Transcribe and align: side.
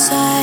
side. 0.00 0.39